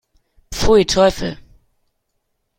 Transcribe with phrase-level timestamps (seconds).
[0.49, 1.37] Pfui, Teufel!